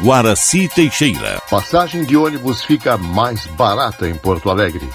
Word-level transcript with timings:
Guaraci 0.00 0.68
Teixeira. 0.68 1.42
Passagem 1.50 2.04
de 2.04 2.16
ônibus 2.16 2.62
fica 2.62 2.96
mais 2.96 3.46
barata 3.46 4.08
em 4.08 4.14
Porto 4.14 4.48
Alegre. 4.48 4.88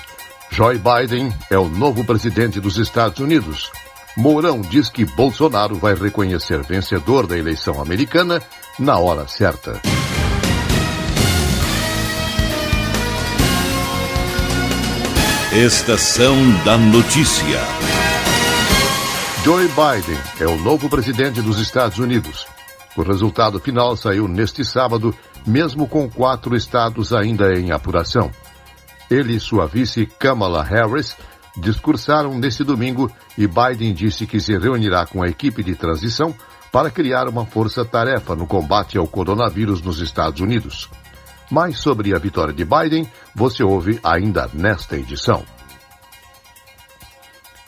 Joe 0.50 0.80
Biden 0.80 1.30
é 1.50 1.58
o 1.58 1.68
novo 1.68 2.06
presidente 2.06 2.58
dos 2.62 2.78
Estados 2.78 3.20
Unidos. 3.20 3.70
Mourão 4.16 4.62
diz 4.62 4.88
que 4.88 5.04
Bolsonaro 5.04 5.76
vai 5.76 5.94
reconhecer 5.94 6.64
vencedor 6.64 7.28
da 7.28 7.38
eleição 7.38 7.82
americana 7.82 8.42
na 8.80 8.98
hora 8.98 9.28
certa. 9.28 9.82
Estação 15.52 16.36
da 16.64 16.78
Notícia. 16.78 17.60
Joe 19.44 19.68
Biden 19.68 20.18
é 20.40 20.48
o 20.48 20.58
novo 20.60 20.88
presidente 20.88 21.42
dos 21.42 21.60
Estados 21.60 22.00
Unidos. 22.00 22.48
O 22.96 23.02
resultado 23.02 23.60
final 23.60 23.96
saiu 23.98 24.28
neste 24.28 24.64
sábado, 24.64 25.14
mesmo 25.46 25.88
com 25.88 26.10
quatro 26.10 26.56
estados 26.56 27.14
ainda 27.14 27.54
em 27.54 27.72
apuração. 27.72 28.32
Ele 29.10 29.36
e 29.36 29.40
sua 29.40 29.66
vice 29.66 30.06
Kamala 30.06 30.64
Harris 30.64 31.16
discursaram 31.58 32.38
neste 32.38 32.64
domingo 32.64 33.12
e 33.38 33.48
Biden 33.48 33.94
disse 33.94 34.26
que 34.26 34.40
se 34.40 34.58
reunirá 34.58 35.06
com 35.06 35.24
a 35.24 35.28
equipe 35.28 35.64
de 35.64 35.76
transição 35.76 36.34
para 36.72 36.90
criar 36.90 37.28
uma 37.28 37.46
força-tarefa 37.46 38.36
no 38.36 38.48
combate 38.48 38.98
ao 38.98 39.08
coronavírus 39.08 39.82
nos 39.82 40.00
Estados 40.00 40.42
Unidos. 40.42 40.90
Mais 41.52 41.78
sobre 41.78 42.16
a 42.16 42.20
vitória 42.20 42.54
de 42.54 42.66
Biden 42.66 43.08
você 43.36 43.64
ouve 43.64 44.00
ainda 44.04 44.50
nesta 44.54 44.98
edição. 44.98 45.44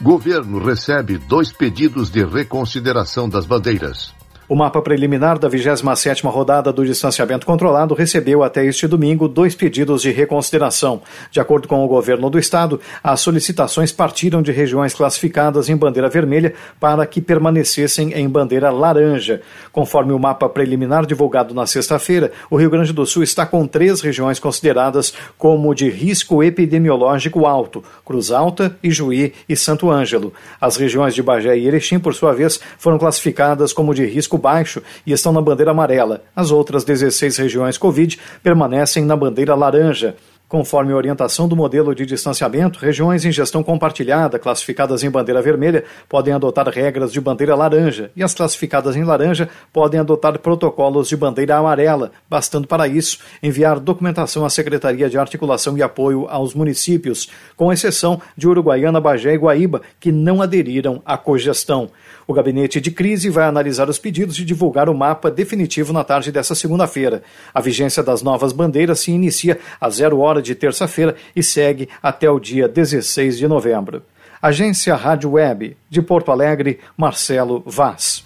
Governo 0.01 0.63
recebe 0.63 1.17
dois 1.17 1.51
pedidos 1.51 2.09
de 2.09 2.25
reconsideração 2.25 3.29
das 3.29 3.45
bandeiras. 3.45 4.13
O 4.47 4.55
mapa 4.55 4.79
preliminar 4.79 5.39
da 5.39 5.49
27ª 5.49 6.29
rodada 6.29 6.71
do 6.71 6.85
distanciamento 6.85 7.47
controlado 7.47 7.95
recebeu 7.95 8.43
até 8.43 8.63
este 8.63 8.87
domingo 8.87 9.27
dois 9.27 9.55
pedidos 9.55 10.03
de 10.03 10.11
reconsideração. 10.11 11.01
De 11.31 11.39
acordo 11.39 11.67
com 11.67 11.83
o 11.83 11.87
governo 11.87 12.29
do 12.29 12.37
estado, 12.37 12.79
as 13.03 13.21
solicitações 13.21 13.91
partiram 13.91 14.43
de 14.43 14.51
regiões 14.51 14.93
classificadas 14.93 15.67
em 15.67 15.75
bandeira 15.75 16.09
vermelha 16.09 16.53
para 16.79 17.07
que 17.07 17.21
permanecessem 17.21 18.13
em 18.13 18.29
bandeira 18.29 18.69
laranja. 18.69 19.41
Conforme 19.71 20.13
o 20.13 20.19
mapa 20.19 20.47
preliminar 20.47 21.07
divulgado 21.07 21.51
na 21.55 21.65
sexta-feira, 21.65 22.31
o 22.47 22.55
Rio 22.55 22.69
Grande 22.69 22.93
do 22.93 23.03
Sul 23.03 23.23
está 23.23 23.47
com 23.47 23.65
três 23.65 23.99
regiões 23.99 24.37
consideradas 24.37 25.11
como 25.39 25.73
de 25.73 25.89
risco 25.89 26.43
epidemiológico 26.43 27.47
alto: 27.47 27.83
Cruz 28.05 28.29
Alta, 28.29 28.77
Ijuí 28.83 29.33
e 29.49 29.55
Santo 29.55 29.89
Ângelo. 29.89 30.31
As 30.61 30.77
regiões 30.77 31.15
de 31.15 31.23
Bagé 31.23 31.57
e 31.57 31.65
Erechim, 31.65 31.97
por 31.97 32.13
sua 32.13 32.31
vez, 32.31 32.59
foram 32.77 32.99
classificadas 32.99 33.73
como 33.73 33.91
de 33.91 34.05
risco 34.05 34.34
risco 34.35 34.37
baixo 34.37 34.81
e 35.05 35.11
estão 35.11 35.31
na 35.31 35.41
bandeira 35.41 35.71
amarela. 35.71 36.21
As 36.35 36.51
outras 36.51 36.83
16 36.83 37.37
regiões 37.37 37.77
Covid 37.77 38.19
permanecem 38.43 39.05
na 39.05 39.15
bandeira 39.15 39.55
laranja. 39.55 40.15
Conforme 40.47 40.93
a 40.93 40.95
orientação 40.95 41.47
do 41.47 41.55
modelo 41.55 41.95
de 41.95 42.05
distanciamento, 42.05 42.77
regiões 42.77 43.25
em 43.25 43.31
gestão 43.31 43.63
compartilhada, 43.63 44.37
classificadas 44.37 45.03
em 45.03 45.09
bandeira 45.09 45.41
vermelha, 45.41 45.83
podem 46.07 46.35
adotar 46.35 46.69
regras 46.69 47.11
de 47.11 47.19
bandeira 47.19 47.55
laranja, 47.55 48.11
e 48.15 48.23
as 48.23 48.35
classificadas 48.35 48.95
em 48.95 49.03
laranja 49.03 49.49
podem 49.73 49.99
adotar 49.99 50.37
protocolos 50.37 51.09
de 51.09 51.17
bandeira 51.17 51.57
amarela, 51.57 52.11
bastando 52.29 52.67
para 52.67 52.87
isso 52.87 53.17
enviar 53.41 53.79
documentação 53.79 54.45
à 54.45 54.49
Secretaria 54.51 55.09
de 55.09 55.17
Articulação 55.17 55.75
e 55.79 55.81
Apoio 55.81 56.27
aos 56.29 56.53
municípios, 56.53 57.27
com 57.57 57.73
exceção 57.73 58.21
de 58.37 58.47
Uruguaiana, 58.47 59.01
Bagé 59.01 59.33
e 59.33 59.37
Guaíba, 59.37 59.81
que 59.99 60.11
não 60.11 60.43
aderiram 60.43 61.01
à 61.03 61.17
cogestão. 61.17 61.89
O 62.27 62.33
gabinete 62.33 62.81
de 62.81 62.89
crise 62.89 63.29
vai 63.29 63.45
analisar 63.45 63.87
os 63.87 63.99
pedidos 63.99 64.39
e 64.39 64.45
divulgar 64.45 64.89
o 64.89 64.95
mapa 64.95 65.29
definitivo 65.29 65.93
na 65.93 66.03
tarde 66.03 66.31
desta 66.31 66.55
segunda-feira. 66.55 67.21
A 67.53 67.61
vigência 67.61 68.01
das 68.01 68.23
novas 68.23 68.51
bandeiras 68.51 68.99
se 68.99 69.11
inicia 69.11 69.59
às 69.79 69.95
zero 69.95 70.19
hora 70.19 70.41
de 70.45 70.55
terça-feira 70.55 71.15
e 71.35 71.43
segue 71.43 71.89
até 72.01 72.29
o 72.29 72.39
dia 72.39 72.67
16 72.67 73.37
de 73.37 73.47
novembro. 73.47 74.03
Agência 74.41 74.95
Rádio 74.95 75.31
Web, 75.31 75.75
de 75.89 76.01
Porto 76.01 76.31
Alegre, 76.31 76.79
Marcelo 76.95 77.63
Vaz. 77.65 78.23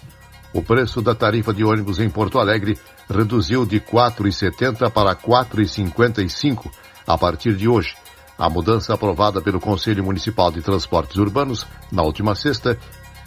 O 0.52 0.62
preço 0.62 1.00
da 1.00 1.14
tarifa 1.14 1.54
de 1.54 1.64
ônibus 1.64 1.98
em 1.98 2.10
Porto 2.10 2.38
Alegre 2.38 2.76
reduziu 3.08 3.64
de 3.64 3.78
R$ 3.78 3.84
4,70 3.90 4.90
para 4.90 5.10
R$ 5.10 5.18
4,55 5.26 6.70
a 7.06 7.16
partir 7.16 7.54
de 7.54 7.68
hoje. 7.68 7.94
A 8.38 8.48
mudança 8.48 8.94
aprovada 8.94 9.40
pelo 9.40 9.60
Conselho 9.60 10.02
Municipal 10.02 10.50
de 10.50 10.62
Transportes 10.62 11.16
Urbanos 11.16 11.66
na 11.92 12.02
última 12.02 12.34
sexta 12.34 12.78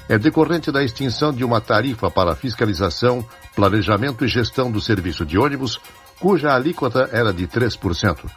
é 0.09 0.17
decorrente 0.17 0.71
da 0.71 0.83
extinção 0.83 1.31
de 1.31 1.43
uma 1.43 1.61
tarifa 1.61 2.11
para 2.11 2.35
fiscalização, 2.35 3.25
planejamento 3.55 4.25
e 4.25 4.27
gestão 4.27 4.71
do 4.71 4.81
serviço 4.81 5.25
de 5.25 5.37
ônibus, 5.37 5.79
cuja 6.19 6.53
alíquota 6.53 7.09
era 7.11 7.31
de 7.31 7.47
3%. 7.47 8.29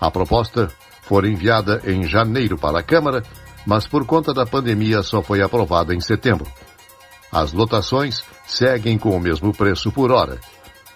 A 0.00 0.10
proposta 0.10 0.68
foi 1.02 1.28
enviada 1.28 1.82
em 1.84 2.04
janeiro 2.04 2.56
para 2.56 2.78
a 2.80 2.82
Câmara, 2.82 3.22
mas 3.66 3.86
por 3.86 4.06
conta 4.06 4.32
da 4.32 4.46
pandemia 4.46 5.02
só 5.02 5.20
foi 5.20 5.42
aprovada 5.42 5.94
em 5.94 6.00
setembro. 6.00 6.46
As 7.30 7.52
lotações 7.52 8.24
seguem 8.46 8.98
com 8.98 9.10
o 9.10 9.20
mesmo 9.20 9.52
preço 9.52 9.92
por 9.92 10.10
hora. 10.10 10.38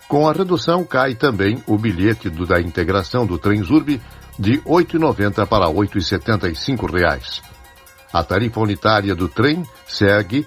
Com 0.09 0.29
a 0.29 0.33
redução, 0.33 0.85
cai 0.85 1.15
também 1.15 1.63
o 1.67 1.79
bilhete 1.79 2.29
do, 2.29 2.47
da 2.47 2.61
integração 2.61 3.27
do 3.27 3.39
Transurb 3.39 4.01
de 4.39 4.53
R$ 4.53 4.63
8,90 4.65 5.47
para 5.47 5.67
R$ 5.67 5.75
8,75. 5.75 7.43
A 8.13 8.23
tarifa 8.23 8.61
unitária 8.61 9.15
do 9.15 9.29
trem 9.29 9.63
segue 9.87 10.47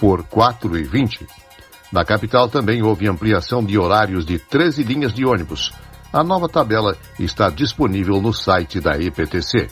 por 0.00 0.20
R$ 0.20 0.26
4,20. 0.30 1.26
Na 1.92 2.04
capital 2.04 2.48
também 2.48 2.82
houve 2.82 3.08
ampliação 3.08 3.64
de 3.64 3.78
horários 3.78 4.24
de 4.26 4.38
13 4.38 4.82
linhas 4.82 5.12
de 5.12 5.24
ônibus. 5.24 5.72
A 6.14 6.22
nova 6.22 6.48
tabela 6.48 6.96
está 7.18 7.50
disponível 7.50 8.22
no 8.22 8.32
site 8.32 8.78
da 8.80 8.96
EPTC. 8.96 9.68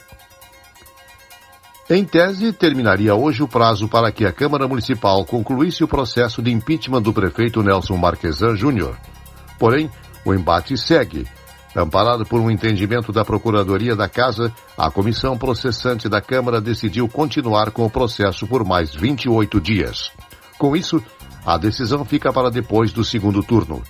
Em 1.88 2.04
tese, 2.04 2.52
terminaria 2.52 3.14
hoje 3.14 3.44
o 3.44 3.46
prazo 3.46 3.86
para 3.86 4.10
que 4.10 4.26
a 4.26 4.32
Câmara 4.32 4.66
Municipal 4.66 5.24
concluísse 5.24 5.84
o 5.84 5.88
processo 5.88 6.42
de 6.42 6.50
impeachment 6.50 7.00
do 7.00 7.12
prefeito 7.12 7.62
Nelson 7.62 7.96
Marquesan 7.96 8.56
Júnior. 8.56 8.98
Porém, 9.56 9.88
o 10.24 10.34
embate 10.34 10.76
segue 10.76 11.28
Amparado 11.76 12.26
por 12.26 12.40
um 12.40 12.50
entendimento 12.50 13.12
da 13.12 13.24
Procuradoria 13.24 13.94
da 13.94 14.08
Casa, 14.08 14.52
a 14.76 14.90
comissão 14.90 15.38
processante 15.38 16.08
da 16.08 16.20
Câmara 16.20 16.60
decidiu 16.60 17.08
continuar 17.08 17.70
com 17.70 17.86
o 17.86 17.90
processo 17.90 18.48
por 18.48 18.64
mais 18.64 18.92
28 18.92 19.60
dias. 19.60 20.10
Com 20.58 20.76
isso, 20.76 21.00
a 21.46 21.56
decisão 21.56 22.04
fica 22.04 22.32
para 22.32 22.50
depois 22.50 22.92
do 22.92 23.04
segundo 23.04 23.44
turno. 23.44 23.80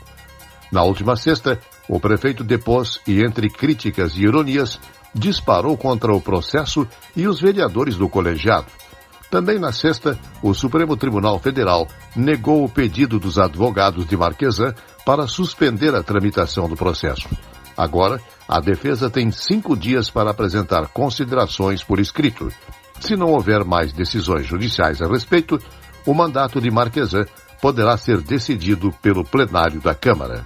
Na 0.72 0.82
última 0.84 1.16
sexta, 1.16 1.60
o 1.88 2.00
prefeito 2.00 2.44
depôs 2.44 3.00
e, 3.06 3.22
entre 3.22 3.48
críticas 3.48 4.16
e 4.16 4.22
ironias, 4.22 4.78
disparou 5.14 5.76
contra 5.76 6.14
o 6.14 6.20
processo 6.20 6.86
e 7.14 7.26
os 7.26 7.40
vereadores 7.40 7.96
do 7.96 8.08
colegiado. 8.08 8.66
Também 9.30 9.58
na 9.58 9.72
sexta, 9.72 10.18
o 10.42 10.52
Supremo 10.52 10.96
Tribunal 10.96 11.38
Federal 11.38 11.88
negou 12.14 12.64
o 12.64 12.68
pedido 12.68 13.18
dos 13.18 13.38
advogados 13.38 14.06
de 14.06 14.16
Marquesan 14.16 14.74
para 15.06 15.26
suspender 15.26 15.94
a 15.94 16.02
tramitação 16.02 16.68
do 16.68 16.76
processo. 16.76 17.28
Agora, 17.76 18.20
a 18.46 18.60
defesa 18.60 19.08
tem 19.08 19.30
cinco 19.30 19.74
dias 19.74 20.10
para 20.10 20.30
apresentar 20.30 20.88
considerações 20.88 21.82
por 21.82 21.98
escrito. 21.98 22.52
Se 23.00 23.16
não 23.16 23.28
houver 23.28 23.64
mais 23.64 23.92
decisões 23.92 24.46
judiciais 24.46 25.00
a 25.00 25.08
respeito, 25.08 25.58
o 26.04 26.12
mandato 26.12 26.60
de 26.60 26.70
Marquesan 26.70 27.24
poderá 27.60 27.96
ser 27.96 28.20
decidido 28.20 28.92
pelo 29.00 29.24
plenário 29.24 29.80
da 29.80 29.94
Câmara. 29.94 30.44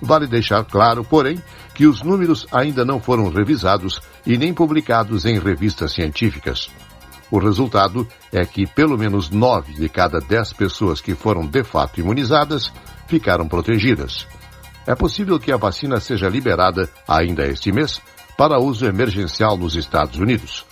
Vale 0.01 0.27
deixar 0.27 0.63
claro, 0.65 1.03
porém, 1.03 1.41
que 1.73 1.87
os 1.87 2.01
números 2.01 2.45
ainda 2.51 2.83
não 2.83 2.99
foram 2.99 3.29
revisados 3.29 4.01
e 4.25 4.37
nem 4.37 4.53
publicados 4.53 5.25
em 5.25 5.39
revistas 5.39 5.93
científicas. 5.93 6.69
O 7.31 7.37
resultado 7.37 8.07
é 8.31 8.45
que 8.45 8.65
pelo 8.65 8.97
menos 8.97 9.29
nove 9.29 9.73
de 9.73 9.87
cada 9.87 10.19
dez 10.19 10.51
pessoas 10.51 10.99
que 10.99 11.15
foram 11.15 11.45
de 11.45 11.63
fato 11.63 11.99
imunizadas 11.99 12.71
ficaram 13.07 13.47
protegidas. 13.47 14.27
É 14.85 14.95
possível 14.95 15.39
que 15.39 15.51
a 15.51 15.57
vacina 15.57 15.99
seja 15.99 16.27
liberada 16.27 16.89
ainda 17.07 17.45
este 17.45 17.71
mês 17.71 18.01
para 18.39 18.57
uso 18.57 18.85
emergencial 18.85 19.57
nos 19.57 19.75
Estados 19.75 20.17
Unidos. 20.17 20.65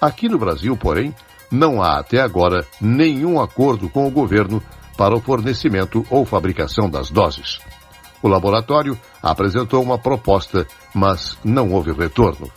Aqui 0.00 0.26
no 0.26 0.38
Brasil, 0.38 0.74
porém, 0.74 1.14
não 1.52 1.82
há 1.82 1.98
até 1.98 2.18
agora 2.18 2.66
nenhum 2.80 3.38
acordo 3.38 3.90
com 3.90 4.06
o 4.06 4.10
governo 4.10 4.62
para 4.96 5.14
o 5.14 5.20
fornecimento 5.20 6.02
ou 6.08 6.24
fabricação 6.24 6.88
das 6.88 7.10
doses. 7.10 7.60
O 8.22 8.28
laboratório 8.28 8.98
apresentou 9.22 9.82
uma 9.82 9.98
proposta, 9.98 10.66
mas 10.94 11.36
não 11.44 11.72
houve 11.72 11.92
retorno. 11.92 12.50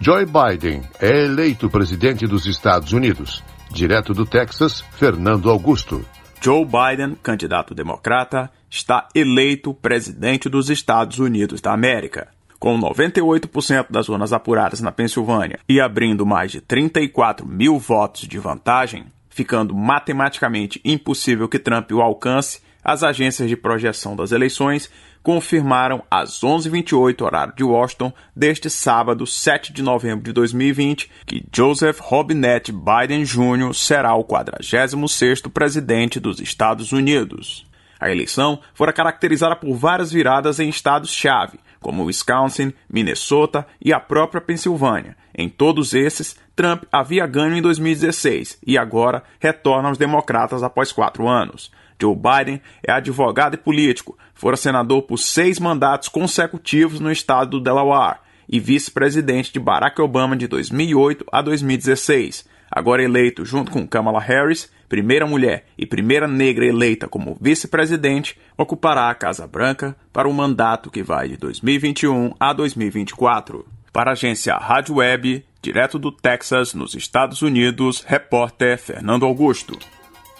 Joe 0.00 0.26
Biden 0.26 0.82
é 0.98 1.26
eleito 1.26 1.70
presidente 1.70 2.26
dos 2.26 2.46
Estados 2.46 2.92
Unidos. 2.92 3.44
Direto 3.70 4.12
do 4.12 4.26
Texas, 4.26 4.80
Fernando 4.96 5.48
Augusto. 5.48 6.04
Joe 6.40 6.64
Biden, 6.64 7.16
candidato 7.22 7.76
democrata, 7.76 8.50
está 8.68 9.06
eleito 9.14 9.72
presidente 9.72 10.48
dos 10.48 10.68
Estados 10.68 11.20
Unidos 11.20 11.60
da 11.60 11.72
América. 11.72 12.33
Com 12.58 12.78
98% 12.78 13.86
das 13.90 14.08
urnas 14.08 14.32
apuradas 14.32 14.80
na 14.80 14.92
Pensilvânia 14.92 15.58
e 15.68 15.80
abrindo 15.80 16.24
mais 16.24 16.52
de 16.52 16.60
34 16.60 17.46
mil 17.46 17.78
votos 17.78 18.22
de 18.22 18.38
vantagem, 18.38 19.06
ficando 19.28 19.74
matematicamente 19.74 20.80
impossível 20.84 21.48
que 21.48 21.58
Trump 21.58 21.90
o 21.92 22.00
alcance, 22.00 22.60
as 22.84 23.02
agências 23.02 23.48
de 23.48 23.56
projeção 23.56 24.14
das 24.14 24.30
eleições 24.30 24.90
confirmaram 25.24 26.04
às 26.10 26.40
11h28 26.42 27.22
horário 27.22 27.54
de 27.56 27.64
Washington 27.64 28.12
deste 28.36 28.68
sábado, 28.68 29.26
7 29.26 29.72
de 29.72 29.82
novembro 29.82 30.22
de 30.22 30.32
2020, 30.32 31.10
que 31.26 31.42
Joseph 31.50 31.98
Robinette 32.00 32.70
Biden 32.70 33.24
Jr. 33.24 33.74
será 33.74 34.14
o 34.14 34.22
46º 34.22 35.50
presidente 35.50 36.20
dos 36.20 36.40
Estados 36.40 36.92
Unidos. 36.92 37.66
A 37.98 38.10
eleição 38.10 38.60
fora 38.74 38.92
caracterizada 38.92 39.56
por 39.56 39.74
várias 39.74 40.12
viradas 40.12 40.60
em 40.60 40.68
estados-chave, 40.68 41.58
como 41.84 42.04
Wisconsin, 42.04 42.72
Minnesota 42.88 43.66
e 43.78 43.92
a 43.92 44.00
própria 44.00 44.40
Pensilvânia. 44.40 45.14
Em 45.36 45.50
todos 45.50 45.92
esses, 45.92 46.34
Trump 46.56 46.84
havia 46.90 47.26
ganho 47.26 47.54
em 47.54 47.60
2016 47.60 48.58
e 48.66 48.78
agora 48.78 49.22
retorna 49.38 49.90
aos 49.90 49.98
democratas 49.98 50.62
após 50.62 50.90
quatro 50.92 51.28
anos. 51.28 51.70
Joe 52.00 52.16
Biden 52.16 52.62
é 52.82 52.90
advogado 52.90 53.52
e 53.52 53.58
político, 53.58 54.16
fora 54.32 54.56
senador 54.56 55.02
por 55.02 55.18
seis 55.18 55.60
mandatos 55.60 56.08
consecutivos 56.08 57.00
no 57.00 57.12
estado 57.12 57.50
do 57.50 57.60
Delaware 57.60 58.20
e 58.48 58.58
vice-presidente 58.58 59.52
de 59.52 59.60
Barack 59.60 60.00
Obama 60.00 60.34
de 60.34 60.46
2008 60.46 61.26
a 61.30 61.42
2016. 61.42 62.48
Agora 62.74 63.04
eleito 63.04 63.44
junto 63.44 63.70
com 63.70 63.86
Kamala 63.86 64.18
Harris, 64.18 64.68
primeira 64.88 65.24
mulher 65.24 65.64
e 65.78 65.86
primeira 65.86 66.26
negra 66.26 66.66
eleita 66.66 67.06
como 67.06 67.38
vice-presidente, 67.40 68.36
ocupará 68.58 69.08
a 69.08 69.14
Casa 69.14 69.46
Branca 69.46 69.94
para 70.12 70.28
um 70.28 70.32
mandato 70.32 70.90
que 70.90 71.00
vai 71.00 71.28
de 71.28 71.36
2021 71.36 72.34
a 72.40 72.52
2024. 72.52 73.64
Para 73.92 74.10
a 74.10 74.14
agência 74.14 74.56
Rádio 74.56 74.96
Web, 74.96 75.44
direto 75.62 76.00
do 76.00 76.10
Texas, 76.10 76.74
nos 76.74 76.96
Estados 76.96 77.42
Unidos, 77.42 78.02
repórter 78.04 78.76
Fernando 78.76 79.24
Augusto. 79.24 79.78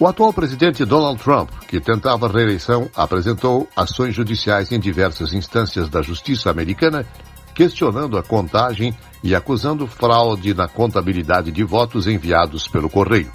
O 0.00 0.08
atual 0.08 0.32
presidente 0.32 0.84
Donald 0.84 1.22
Trump, 1.22 1.50
que 1.68 1.80
tentava 1.80 2.26
reeleição, 2.26 2.90
apresentou 2.96 3.68
ações 3.76 4.12
judiciais 4.12 4.72
em 4.72 4.80
diversas 4.80 5.32
instâncias 5.32 5.88
da 5.88 6.02
justiça 6.02 6.50
americana, 6.50 7.06
questionando 7.54 8.18
a 8.18 8.22
contagem 8.22 8.94
e 9.22 9.34
acusando 9.34 9.86
fraude 9.86 10.52
na 10.52 10.68
contabilidade 10.68 11.50
de 11.50 11.62
votos 11.62 12.06
enviados 12.06 12.68
pelo 12.68 12.90
correio. 12.90 13.30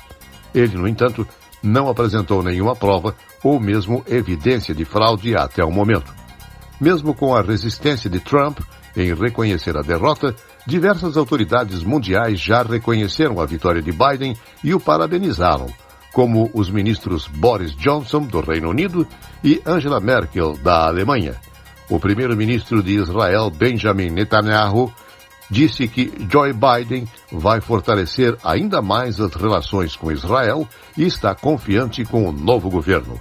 Ele, 0.53 0.77
no 0.77 0.87
entanto, 0.87 1.27
não 1.63 1.89
apresentou 1.89 2.43
nenhuma 2.43 2.75
prova 2.75 3.15
ou 3.43 3.59
mesmo 3.59 4.03
evidência 4.07 4.73
de 4.73 4.85
fraude 4.85 5.35
até 5.35 5.63
o 5.63 5.71
momento. 5.71 6.13
Mesmo 6.79 7.13
com 7.13 7.35
a 7.35 7.41
resistência 7.41 8.09
de 8.09 8.19
Trump 8.19 8.59
em 8.95 9.13
reconhecer 9.13 9.77
a 9.77 9.81
derrota, 9.81 10.35
diversas 10.65 11.15
autoridades 11.15 11.83
mundiais 11.83 12.39
já 12.39 12.63
reconheceram 12.63 13.39
a 13.39 13.45
vitória 13.45 13.81
de 13.81 13.91
Biden 13.91 14.35
e 14.63 14.73
o 14.73 14.79
parabenizaram 14.79 15.67
como 16.11 16.49
os 16.53 16.69
ministros 16.69 17.27
Boris 17.27 17.75
Johnson, 17.75 18.21
do 18.21 18.41
Reino 18.41 18.69
Unido, 18.69 19.07
e 19.43 19.61
Angela 19.65 19.99
Merkel, 19.99 20.57
da 20.57 20.87
Alemanha. 20.87 21.35
O 21.89 21.99
primeiro-ministro 21.99 22.83
de 22.83 22.93
Israel, 22.93 23.49
Benjamin 23.49 24.11
Netanyahu, 24.11 24.93
disse 25.49 25.87
que 25.87 26.13
Joe 26.31 26.53
Biden 26.53 27.07
vai 27.31 27.59
fortalecer 27.59 28.37
ainda 28.43 28.81
mais 28.81 29.19
as 29.19 29.33
relações 29.33 29.95
com 29.95 30.11
Israel 30.11 30.67
e 30.95 31.03
está 31.03 31.33
confiante 31.33 32.05
com 32.05 32.29
o 32.29 32.31
novo 32.31 32.69
governo. 32.69 33.19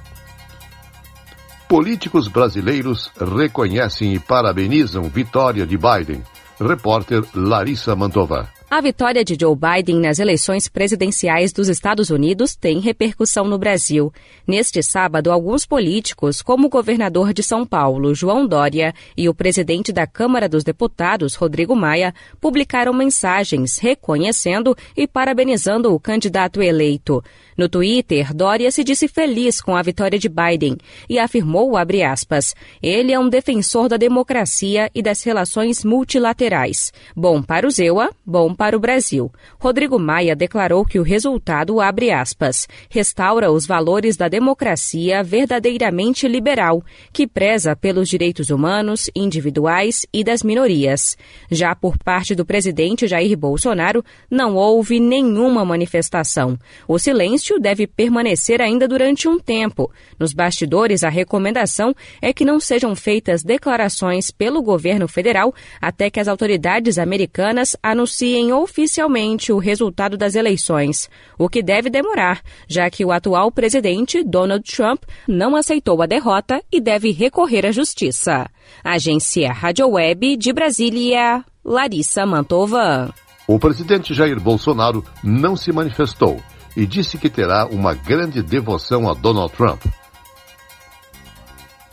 Políticos 1.66 2.28
brasileiros 2.28 3.10
reconhecem 3.36 4.14
e 4.14 4.18
parabenizam 4.18 5.02
vitória 5.04 5.66
de 5.66 5.76
Biden. 5.76 6.22
Repórter 6.60 7.22
Larissa 7.34 7.94
Mantova. 7.94 8.57
A 8.70 8.82
vitória 8.82 9.24
de 9.24 9.34
Joe 9.40 9.56
Biden 9.56 9.98
nas 9.98 10.18
eleições 10.18 10.68
presidenciais 10.68 11.54
dos 11.54 11.70
Estados 11.70 12.10
Unidos 12.10 12.54
tem 12.54 12.80
repercussão 12.80 13.46
no 13.46 13.56
Brasil. 13.56 14.12
Neste 14.46 14.82
sábado, 14.82 15.32
alguns 15.32 15.64
políticos, 15.64 16.42
como 16.42 16.66
o 16.66 16.68
governador 16.68 17.32
de 17.32 17.42
São 17.42 17.64
Paulo, 17.64 18.14
João 18.14 18.46
Dória, 18.46 18.94
e 19.16 19.26
o 19.26 19.34
presidente 19.34 19.90
da 19.90 20.06
Câmara 20.06 20.50
dos 20.50 20.64
Deputados, 20.64 21.34
Rodrigo 21.34 21.74
Maia, 21.74 22.14
publicaram 22.42 22.92
mensagens 22.92 23.78
reconhecendo 23.78 24.76
e 24.94 25.06
parabenizando 25.06 25.94
o 25.94 25.98
candidato 25.98 26.60
eleito. 26.60 27.24
No 27.56 27.70
Twitter, 27.70 28.34
Dória 28.34 28.70
se 28.70 28.84
disse 28.84 29.08
feliz 29.08 29.62
com 29.62 29.74
a 29.74 29.82
vitória 29.82 30.18
de 30.18 30.28
Biden 30.28 30.76
e 31.08 31.18
afirmou, 31.18 31.72
aspas, 32.06 32.54
ele 32.82 33.12
é 33.12 33.18
um 33.18 33.30
defensor 33.30 33.88
da 33.88 33.96
democracia 33.96 34.90
e 34.94 35.00
das 35.00 35.22
relações 35.22 35.82
multilaterais. 35.84 36.92
Bom 37.16 37.42
para 37.42 37.66
o 37.66 37.70
Zewa, 37.70 38.10
bom 38.24 38.57
para 38.58 38.76
o 38.76 38.80
Brasil. 38.80 39.30
Rodrigo 39.60 40.00
Maia 40.00 40.34
declarou 40.34 40.84
que 40.84 40.98
o 40.98 41.04
resultado, 41.04 41.80
abre 41.80 42.10
aspas, 42.10 42.66
restaura 42.90 43.52
os 43.52 43.64
valores 43.64 44.16
da 44.16 44.26
democracia 44.26 45.22
verdadeiramente 45.22 46.26
liberal, 46.26 46.82
que 47.12 47.24
preza 47.24 47.76
pelos 47.76 48.08
direitos 48.08 48.50
humanos, 48.50 49.08
individuais 49.14 50.04
e 50.12 50.24
das 50.24 50.42
minorias. 50.42 51.16
Já 51.48 51.72
por 51.72 51.96
parte 51.96 52.34
do 52.34 52.44
presidente 52.44 53.06
Jair 53.06 53.38
Bolsonaro, 53.38 54.04
não 54.28 54.56
houve 54.56 54.98
nenhuma 54.98 55.64
manifestação. 55.64 56.58
O 56.88 56.98
silêncio 56.98 57.60
deve 57.60 57.86
permanecer 57.86 58.60
ainda 58.60 58.88
durante 58.88 59.28
um 59.28 59.38
tempo. 59.38 59.88
Nos 60.18 60.32
bastidores, 60.32 61.04
a 61.04 61.08
recomendação 61.08 61.94
é 62.20 62.32
que 62.32 62.44
não 62.44 62.58
sejam 62.58 62.96
feitas 62.96 63.44
declarações 63.44 64.32
pelo 64.32 64.60
governo 64.60 65.06
federal 65.06 65.54
até 65.80 66.10
que 66.10 66.18
as 66.18 66.26
autoridades 66.26 66.98
americanas 66.98 67.76
anunciem 67.80 68.47
oficialmente 68.52 69.52
o 69.52 69.58
resultado 69.58 70.16
das 70.16 70.34
eleições, 70.34 71.08
o 71.38 71.48
que 71.48 71.62
deve 71.62 71.90
demorar, 71.90 72.42
já 72.68 72.88
que 72.90 73.04
o 73.04 73.12
atual 73.12 73.50
presidente, 73.50 74.22
Donald 74.22 74.64
Trump, 74.64 75.02
não 75.26 75.56
aceitou 75.56 76.02
a 76.02 76.06
derrota 76.06 76.62
e 76.72 76.80
deve 76.80 77.10
recorrer 77.10 77.66
à 77.66 77.72
justiça. 77.72 78.48
Agência 78.84 79.52
Rádio 79.52 79.88
Web 79.88 80.36
de 80.36 80.52
Brasília, 80.52 81.44
Larissa 81.64 82.24
Mantova. 82.24 83.12
O 83.46 83.58
presidente 83.58 84.12
Jair 84.12 84.38
Bolsonaro 84.38 85.04
não 85.22 85.56
se 85.56 85.72
manifestou 85.72 86.40
e 86.76 86.86
disse 86.86 87.18
que 87.18 87.30
terá 87.30 87.66
uma 87.66 87.94
grande 87.94 88.42
devoção 88.42 89.08
a 89.08 89.14
Donald 89.14 89.52
Trump. 89.54 89.82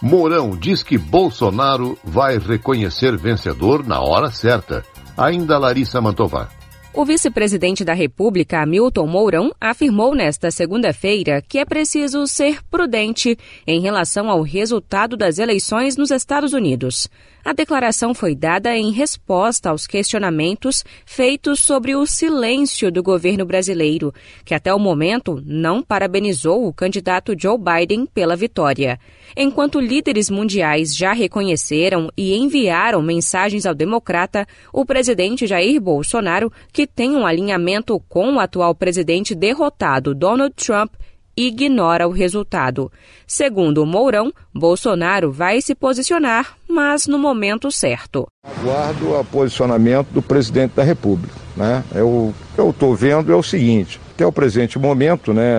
Mourão 0.01 0.55
diz 0.55 0.83
que 0.83 0.97
Bolsonaro 0.97 1.97
vai 2.03 2.37
reconhecer 2.37 3.17
vencedor 3.17 3.87
na 3.87 4.01
hora 4.01 4.29
certa 4.29 4.83
ainda 5.17 5.57
Larissa 5.57 6.01
Mantovar. 6.01 6.49
O 6.93 7.03
vice-presidente 7.03 7.83
da 7.83 7.93
República, 7.93 8.61
Hamilton 8.61 9.05
Mourão, 9.05 9.51
afirmou 9.59 10.15
nesta 10.15 10.49
segunda-feira 10.49 11.41
que 11.41 11.57
é 11.57 11.65
preciso 11.65 12.25
ser 12.25 12.63
prudente 12.71 13.37
em 13.67 13.81
relação 13.81 14.29
ao 14.29 14.41
resultado 14.41 15.17
das 15.17 15.37
eleições 15.37 15.97
nos 15.97 16.09
Estados 16.09 16.53
Unidos. 16.53 17.09
A 17.45 17.53
declaração 17.53 18.15
foi 18.15 18.33
dada 18.33 18.75
em 18.75 18.91
resposta 18.91 19.69
aos 19.69 19.85
questionamentos 19.85 20.83
feitos 21.05 21.59
sobre 21.59 21.95
o 21.95 22.03
silêncio 22.07 22.91
do 22.91 23.03
governo 23.03 23.45
brasileiro, 23.45 24.11
que 24.43 24.55
até 24.55 24.73
o 24.73 24.79
momento 24.79 25.39
não 25.45 25.83
parabenizou 25.83 26.65
o 26.65 26.73
candidato 26.73 27.35
Joe 27.39 27.55
Biden 27.55 28.07
pela 28.07 28.35
vitória. 28.35 28.99
Enquanto 29.37 29.79
líderes 29.79 30.27
mundiais 30.27 30.95
já 30.95 31.13
reconheceram 31.13 32.09
e 32.17 32.35
enviaram 32.35 32.99
mensagens 33.03 33.67
ao 33.67 33.75
democrata, 33.75 34.47
o 34.73 34.83
presidente 34.83 35.45
Jair 35.45 35.79
Bolsonaro, 35.79 36.51
que 36.73 36.87
tem 36.87 37.11
um 37.11 37.27
alinhamento 37.27 37.99
com 38.09 38.33
o 38.33 38.39
atual 38.39 38.73
presidente 38.73 39.35
derrotado 39.35 40.15
Donald 40.15 40.55
Trump, 40.55 40.95
ignora 41.37 42.07
o 42.07 42.11
resultado. 42.11 42.91
Segundo 43.27 43.85
Mourão, 43.85 44.31
Bolsonaro 44.53 45.31
vai 45.31 45.61
se 45.61 45.75
posicionar, 45.75 46.57
mas 46.75 47.07
no 47.07 47.17
momento 47.17 47.71
certo. 47.71 48.27
Aguardo 48.43 49.17
o 49.17 49.23
posicionamento 49.23 50.07
do 50.11 50.21
presidente 50.21 50.73
da 50.75 50.83
República. 50.83 51.33
Né? 51.55 51.81
Eu 51.95 52.33
estou 52.57 52.93
vendo 52.93 53.31
é 53.31 53.35
o 53.35 53.41
seguinte: 53.41 53.97
até 54.13 54.27
o 54.27 54.31
presente 54.31 54.77
momento, 54.77 55.33
né, 55.33 55.55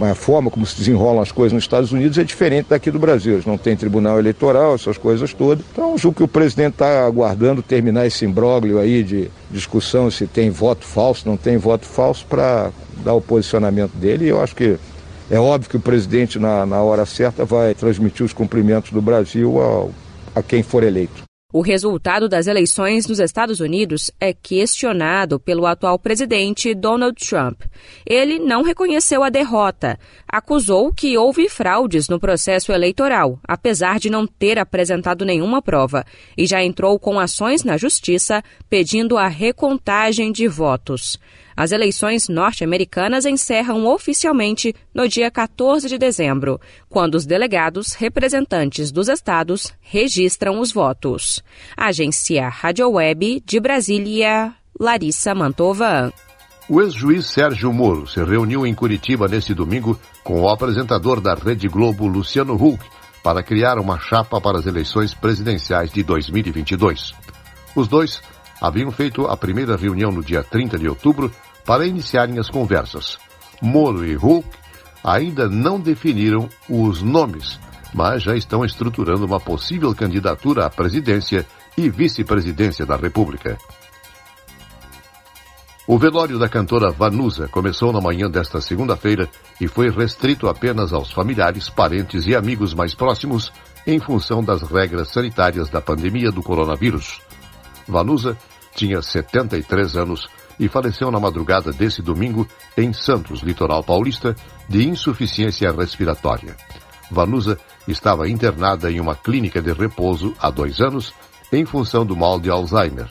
a, 0.00 0.10
a, 0.10 0.14
forma 0.14 0.48
como 0.48 0.64
se 0.64 0.78
desenrolam 0.78 1.20
as 1.20 1.32
coisas 1.32 1.52
nos 1.52 1.64
Estados 1.64 1.90
Unidos 1.90 2.16
é 2.18 2.22
diferente 2.22 2.66
daqui 2.68 2.88
do 2.88 3.00
Brasil. 3.00 3.42
Não 3.44 3.58
têm 3.58 3.76
tribunal 3.76 4.20
eleitoral, 4.20 4.76
essas 4.76 4.96
coisas 4.96 5.34
todas. 5.34 5.64
Então, 5.72 5.98
julgo 5.98 6.18
que 6.18 6.22
o 6.22 6.28
presidente 6.28 6.74
está 6.74 7.04
aguardando 7.04 7.60
terminar 7.60 8.06
esse 8.06 8.24
imbróglio 8.24 8.78
aí 8.78 9.02
de 9.02 9.28
discussão 9.50 10.08
se 10.08 10.24
tem 10.28 10.50
voto 10.50 10.84
falso, 10.86 11.28
não 11.28 11.36
tem 11.36 11.56
voto 11.56 11.84
falso, 11.84 12.24
para 12.26 12.70
dar 13.04 13.14
o 13.14 13.20
posicionamento 13.20 13.92
dele. 13.94 14.26
E 14.26 14.28
eu 14.28 14.40
acho 14.40 14.54
que 14.54 14.78
é 15.28 15.40
óbvio 15.40 15.68
que 15.68 15.76
o 15.76 15.80
presidente, 15.80 16.38
na, 16.38 16.64
na 16.64 16.80
hora 16.80 17.04
certa, 17.04 17.44
vai 17.44 17.74
transmitir 17.74 18.24
os 18.24 18.32
cumprimentos 18.32 18.92
do 18.92 19.02
Brasil 19.02 19.60
ao, 19.60 19.90
a 20.38 20.42
quem 20.42 20.62
for 20.62 20.82
eleito. 20.82 21.28
O 21.50 21.62
resultado 21.62 22.28
das 22.28 22.46
eleições 22.46 23.06
nos 23.06 23.18
Estados 23.18 23.58
Unidos 23.58 24.10
é 24.20 24.34
questionado 24.34 25.40
pelo 25.40 25.64
atual 25.64 25.98
presidente 25.98 26.74
Donald 26.74 27.16
Trump. 27.26 27.62
Ele 28.04 28.38
não 28.38 28.62
reconheceu 28.62 29.24
a 29.24 29.30
derrota, 29.30 29.98
acusou 30.30 30.92
que 30.92 31.16
houve 31.16 31.48
fraudes 31.48 32.06
no 32.06 32.20
processo 32.20 32.70
eleitoral, 32.70 33.40
apesar 33.48 33.98
de 33.98 34.10
não 34.10 34.26
ter 34.26 34.58
apresentado 34.58 35.24
nenhuma 35.24 35.62
prova, 35.62 36.04
e 36.36 36.44
já 36.44 36.62
entrou 36.62 36.98
com 36.98 37.18
ações 37.18 37.64
na 37.64 37.78
justiça 37.78 38.44
pedindo 38.68 39.16
a 39.16 39.26
recontagem 39.26 40.30
de 40.30 40.46
votos. 40.46 41.18
As 41.58 41.72
eleições 41.72 42.28
norte-americanas 42.28 43.26
encerram 43.26 43.84
oficialmente 43.84 44.72
no 44.94 45.08
dia 45.08 45.28
14 45.28 45.88
de 45.88 45.98
dezembro, 45.98 46.60
quando 46.88 47.16
os 47.16 47.26
delegados 47.26 47.94
representantes 47.94 48.92
dos 48.92 49.08
estados 49.08 49.74
registram 49.80 50.60
os 50.60 50.70
votos. 50.70 51.42
Agência 51.76 52.48
Rádio 52.48 52.88
Web 52.88 53.42
de 53.44 53.58
Brasília, 53.58 54.54
Larissa 54.78 55.34
Mantova. 55.34 56.12
O 56.68 56.80
ex-juiz 56.80 57.26
Sérgio 57.26 57.72
Moro 57.72 58.06
se 58.06 58.22
reuniu 58.22 58.64
em 58.64 58.72
Curitiba 58.72 59.26
neste 59.26 59.52
domingo 59.52 59.98
com 60.22 60.40
o 60.42 60.48
apresentador 60.48 61.20
da 61.20 61.34
Rede 61.34 61.66
Globo, 61.66 62.06
Luciano 62.06 62.54
Huck, 62.54 62.84
para 63.20 63.42
criar 63.42 63.80
uma 63.80 63.98
chapa 63.98 64.40
para 64.40 64.58
as 64.60 64.66
eleições 64.66 65.12
presidenciais 65.12 65.90
de 65.90 66.04
2022. 66.04 67.14
Os 67.74 67.88
dois 67.88 68.22
haviam 68.60 68.92
feito 68.92 69.26
a 69.26 69.36
primeira 69.36 69.76
reunião 69.76 70.12
no 70.12 70.22
dia 70.22 70.44
30 70.44 70.78
de 70.78 70.88
outubro 70.88 71.32
para 71.68 71.86
iniciarem 71.86 72.38
as 72.38 72.48
conversas. 72.48 73.18
Moro 73.60 74.02
e 74.02 74.14
Hulk 74.14 74.48
ainda 75.04 75.50
não 75.50 75.78
definiram 75.78 76.48
os 76.66 77.02
nomes, 77.02 77.60
mas 77.92 78.22
já 78.22 78.34
estão 78.34 78.64
estruturando 78.64 79.26
uma 79.26 79.38
possível 79.38 79.94
candidatura 79.94 80.64
à 80.64 80.70
presidência 80.70 81.44
e 81.76 81.90
vice-presidência 81.90 82.86
da 82.86 82.96
República. 82.96 83.58
O 85.86 85.98
velório 85.98 86.38
da 86.38 86.48
cantora 86.48 86.90
Vanusa 86.90 87.48
começou 87.48 87.92
na 87.92 88.00
manhã 88.00 88.30
desta 88.30 88.62
segunda-feira 88.62 89.28
e 89.60 89.68
foi 89.68 89.90
restrito 89.90 90.48
apenas 90.48 90.94
aos 90.94 91.12
familiares, 91.12 91.68
parentes 91.68 92.26
e 92.26 92.34
amigos 92.34 92.72
mais 92.72 92.94
próximos 92.94 93.52
em 93.86 94.00
função 94.00 94.42
das 94.42 94.62
regras 94.62 95.08
sanitárias 95.08 95.68
da 95.68 95.82
pandemia 95.82 96.32
do 96.32 96.42
coronavírus. 96.42 97.20
Vanusa 97.86 98.38
tinha 98.74 99.02
73 99.02 99.96
anos 99.98 100.30
e 100.58 100.68
faleceu 100.68 101.10
na 101.10 101.20
madrugada 101.20 101.72
desse 101.72 102.02
domingo 102.02 102.46
em 102.76 102.92
Santos, 102.92 103.40
litoral 103.40 103.82
paulista, 103.82 104.34
de 104.68 104.86
insuficiência 104.86 105.70
respiratória. 105.70 106.56
Vanusa 107.10 107.58
estava 107.86 108.28
internada 108.28 108.90
em 108.90 109.00
uma 109.00 109.14
clínica 109.14 109.62
de 109.62 109.72
repouso 109.72 110.34
há 110.38 110.50
dois 110.50 110.80
anos 110.80 111.12
em 111.52 111.64
função 111.64 112.04
do 112.04 112.16
mal 112.16 112.38
de 112.38 112.50
Alzheimer. 112.50 113.08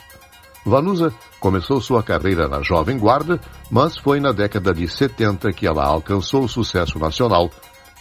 Vanusa 0.66 1.14
começou 1.40 1.80
sua 1.80 2.04
carreira 2.04 2.48
na 2.48 2.62
Jovem 2.62 2.98
Guarda, 2.98 3.40
mas 3.72 3.98
foi 3.98 4.20
na 4.20 4.32
década 4.32 4.74
de 4.74 4.88
70 4.88 5.52
que 5.54 5.66
ela 5.66 5.86
alcançou 5.86 6.44
o 6.44 6.50
sucesso 6.50 7.00
nacional, 7.00 7.50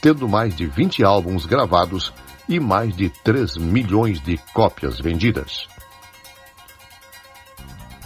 tendo 0.03 0.29
mais 0.29 0.55
de 0.55 0.67
20 0.67 1.05
álbuns 1.05 1.47
gravados 1.47 2.13
e 2.49 2.61
mais 2.61 2.95
de 2.95 3.09
3 3.09 3.57
milhões 3.57 4.21
de 4.21 4.37
cópias 4.53 4.99
vendidas. 4.99 5.76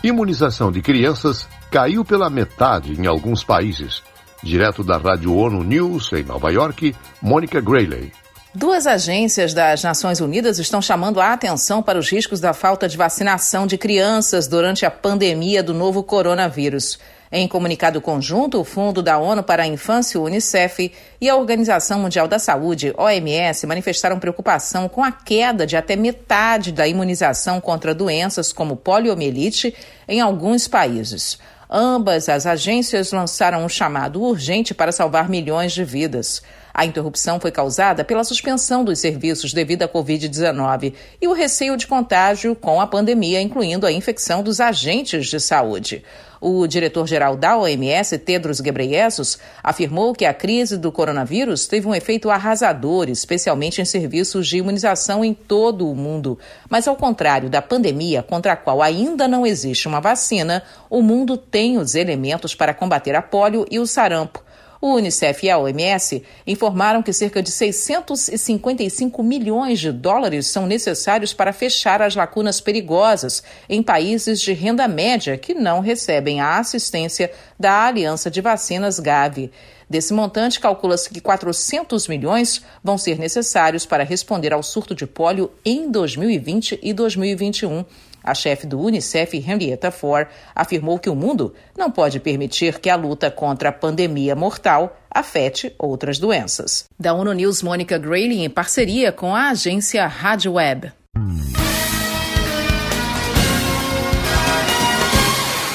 Imunização 0.02 0.72
de 0.72 0.80
crianças 0.80 1.46
caiu 1.70 2.02
pela 2.02 2.30
metade 2.30 2.98
em 2.98 3.06
alguns 3.06 3.44
países. 3.44 4.02
Direto 4.42 4.82
da 4.82 4.96
Rádio 4.96 5.36
ONU 5.36 5.62
News, 5.62 6.10
em 6.14 6.22
Nova 6.22 6.50
York, 6.50 6.96
Mônica 7.20 7.60
Grayley. 7.60 8.10
Duas 8.54 8.86
agências 8.86 9.52
das 9.52 9.82
Nações 9.84 10.20
Unidas 10.20 10.58
estão 10.58 10.80
chamando 10.80 11.20
a 11.20 11.34
atenção 11.34 11.82
para 11.82 11.98
os 11.98 12.10
riscos 12.10 12.40
da 12.40 12.54
falta 12.54 12.88
de 12.88 12.96
vacinação 12.96 13.66
de 13.66 13.76
crianças 13.76 14.48
durante 14.48 14.86
a 14.86 14.90
pandemia 14.90 15.62
do 15.62 15.74
novo 15.74 16.02
coronavírus. 16.02 16.98
Em 17.32 17.46
comunicado 17.46 18.00
conjunto, 18.00 18.60
o 18.60 18.64
Fundo 18.64 19.00
da 19.00 19.16
ONU 19.16 19.44
para 19.44 19.62
a 19.62 19.66
Infância, 19.66 20.18
o 20.18 20.24
Unicef, 20.24 20.90
e 21.20 21.28
a 21.28 21.36
Organização 21.36 22.00
Mundial 22.00 22.26
da 22.26 22.40
Saúde, 22.40 22.92
OMS, 22.98 23.68
manifestaram 23.68 24.18
preocupação 24.18 24.88
com 24.88 25.04
a 25.04 25.12
queda 25.12 25.64
de 25.64 25.76
até 25.76 25.94
metade 25.94 26.72
da 26.72 26.88
imunização 26.88 27.60
contra 27.60 27.94
doenças 27.94 28.52
como 28.52 28.74
poliomielite 28.74 29.72
em 30.08 30.20
alguns 30.20 30.66
países. 30.66 31.38
Ambas 31.70 32.28
as 32.28 32.46
agências 32.46 33.12
lançaram 33.12 33.64
um 33.64 33.68
chamado 33.68 34.20
urgente 34.20 34.74
para 34.74 34.90
salvar 34.90 35.28
milhões 35.28 35.70
de 35.70 35.84
vidas. 35.84 36.42
A 36.80 36.86
interrupção 36.86 37.38
foi 37.38 37.50
causada 37.50 38.02
pela 38.02 38.24
suspensão 38.24 38.82
dos 38.82 38.98
serviços 39.00 39.52
devido 39.52 39.82
à 39.82 39.86
Covid-19 39.88 40.94
e 41.20 41.28
o 41.28 41.34
receio 41.34 41.76
de 41.76 41.86
contágio 41.86 42.56
com 42.56 42.80
a 42.80 42.86
pandemia, 42.86 43.38
incluindo 43.38 43.84
a 43.84 43.92
infecção 43.92 44.42
dos 44.42 44.60
agentes 44.60 45.26
de 45.26 45.38
saúde. 45.38 46.02
O 46.40 46.66
diretor-geral 46.66 47.36
da 47.36 47.58
OMS, 47.58 48.16
Tedros 48.16 48.62
Ghebreyesus, 48.62 49.38
afirmou 49.62 50.14
que 50.14 50.24
a 50.24 50.32
crise 50.32 50.78
do 50.78 50.90
coronavírus 50.90 51.66
teve 51.66 51.86
um 51.86 51.94
efeito 51.94 52.30
arrasador, 52.30 53.10
especialmente 53.10 53.82
em 53.82 53.84
serviços 53.84 54.48
de 54.48 54.56
imunização 54.56 55.22
em 55.22 55.34
todo 55.34 55.86
o 55.86 55.94
mundo. 55.94 56.38
Mas, 56.66 56.88
ao 56.88 56.96
contrário 56.96 57.50
da 57.50 57.60
pandemia, 57.60 58.22
contra 58.22 58.54
a 58.54 58.56
qual 58.56 58.80
ainda 58.80 59.28
não 59.28 59.46
existe 59.46 59.86
uma 59.86 60.00
vacina, 60.00 60.62
o 60.88 61.02
mundo 61.02 61.36
tem 61.36 61.76
os 61.76 61.94
elementos 61.94 62.54
para 62.54 62.72
combater 62.72 63.14
a 63.14 63.20
polio 63.20 63.66
e 63.70 63.78
o 63.78 63.86
sarampo. 63.86 64.42
O 64.80 64.94
Unicef 64.94 65.44
e 65.44 65.50
a 65.50 65.58
OMS 65.58 66.22
informaram 66.46 67.02
que 67.02 67.12
cerca 67.12 67.42
de 67.42 67.50
655 67.50 69.22
milhões 69.22 69.78
de 69.78 69.92
dólares 69.92 70.46
são 70.46 70.66
necessários 70.66 71.34
para 71.34 71.52
fechar 71.52 72.00
as 72.00 72.14
lacunas 72.14 72.62
perigosas 72.62 73.42
em 73.68 73.82
países 73.82 74.40
de 74.40 74.54
renda 74.54 74.88
média 74.88 75.36
que 75.36 75.52
não 75.52 75.80
recebem 75.80 76.40
a 76.40 76.58
assistência 76.58 77.30
da 77.58 77.84
Aliança 77.84 78.30
de 78.30 78.40
Vacinas 78.40 78.98
Gavi. 78.98 79.52
Desse 79.90 80.14
montante, 80.14 80.60
calcula-se 80.60 81.10
que 81.10 81.20
400 81.20 82.06
milhões 82.06 82.62
vão 82.82 82.96
ser 82.96 83.18
necessários 83.18 83.84
para 83.84 84.04
responder 84.04 84.52
ao 84.52 84.62
surto 84.62 84.94
de 84.94 85.04
pólio 85.04 85.50
em 85.64 85.90
2020 85.90 86.78
e 86.80 86.92
2021. 86.92 87.84
A 88.22 88.32
chefe 88.32 88.68
do 88.68 88.78
Unicef, 88.78 89.36
Henrietta 89.36 89.90
Ford, 89.90 90.28
afirmou 90.54 90.96
que 90.96 91.10
o 91.10 91.16
mundo 91.16 91.52
não 91.76 91.90
pode 91.90 92.20
permitir 92.20 92.78
que 92.78 92.88
a 92.88 92.94
luta 92.94 93.32
contra 93.32 93.70
a 93.70 93.72
pandemia 93.72 94.36
mortal 94.36 94.96
afete 95.10 95.74
outras 95.76 96.20
doenças. 96.20 96.84
Da 96.96 97.12
ONU 97.12 97.32
News, 97.32 97.60
Mônica 97.60 97.98
Grayley, 97.98 98.44
em 98.44 98.50
parceria 98.50 99.10
com 99.10 99.34
a 99.34 99.50
agência 99.50 100.06
Rádio 100.06 100.52
Web. 100.52 100.92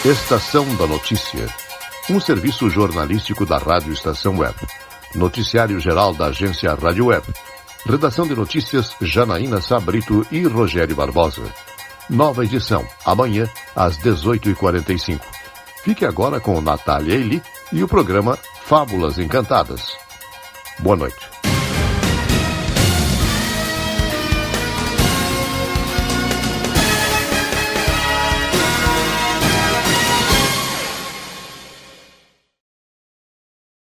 Estação 0.05 0.63
da 0.77 0.87
Notícia. 0.87 1.47
Um 2.07 2.19
serviço 2.19 2.69
jornalístico 2.69 3.47
da 3.47 3.57
Rádio 3.57 3.91
Estação 3.91 4.37
Web. 4.37 4.55
Noticiário 5.15 5.79
geral 5.79 6.13
da 6.13 6.27
agência 6.27 6.71
Rádio 6.75 7.07
Web. 7.07 7.25
Redação 7.83 8.27
de 8.27 8.35
notícias 8.35 8.95
Janaína 9.01 9.59
Sabrito 9.59 10.25
e 10.31 10.43
Rogério 10.43 10.95
Barbosa. 10.95 11.41
Nova 12.07 12.45
edição, 12.45 12.85
amanhã, 13.03 13.49
às 13.75 13.97
18h45. 13.97 15.19
Fique 15.83 16.05
agora 16.05 16.39
com 16.39 16.61
Natália 16.61 17.15
Eli 17.15 17.41
e 17.73 17.83
o 17.83 17.87
programa 17.87 18.37
Fábulas 18.61 19.17
Encantadas. 19.17 19.97
Boa 20.79 20.95
noite. 20.95 21.34